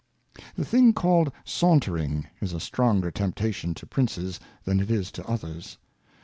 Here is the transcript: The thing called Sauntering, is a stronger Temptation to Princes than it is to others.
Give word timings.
The 0.55 0.65
thing 0.65 0.93
called 0.93 1.31
Sauntering, 1.45 2.25
is 2.41 2.53
a 2.53 2.59
stronger 2.59 3.11
Temptation 3.11 3.75
to 3.75 3.85
Princes 3.85 4.39
than 4.63 4.79
it 4.79 4.89
is 4.89 5.11
to 5.11 5.27
others. 5.27 5.77